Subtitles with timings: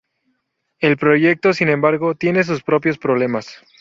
[0.79, 3.61] El proyecto, sin embargo, tiene sus propios problemas.